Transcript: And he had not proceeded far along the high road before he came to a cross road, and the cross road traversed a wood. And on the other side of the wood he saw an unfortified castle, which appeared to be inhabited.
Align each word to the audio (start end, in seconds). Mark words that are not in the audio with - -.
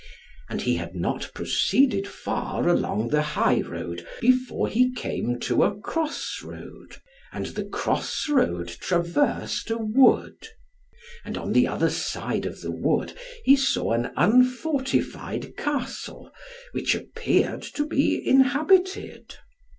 And 0.49 0.63
he 0.63 0.77
had 0.77 0.95
not 0.95 1.29
proceeded 1.35 2.07
far 2.07 2.67
along 2.67 3.09
the 3.09 3.21
high 3.21 3.61
road 3.61 4.03
before 4.19 4.67
he 4.67 4.91
came 4.91 5.39
to 5.41 5.61
a 5.63 5.79
cross 5.79 6.39
road, 6.43 6.95
and 7.31 7.45
the 7.45 7.65
cross 7.65 8.27
road 8.27 8.67
traversed 8.67 9.69
a 9.69 9.77
wood. 9.77 10.47
And 11.23 11.37
on 11.37 11.53
the 11.53 11.67
other 11.67 11.91
side 11.91 12.47
of 12.47 12.61
the 12.61 12.71
wood 12.71 13.15
he 13.45 13.55
saw 13.55 13.91
an 13.91 14.09
unfortified 14.17 15.55
castle, 15.55 16.31
which 16.71 16.95
appeared 16.95 17.61
to 17.61 17.85
be 17.85 18.27
inhabited. 18.27 19.35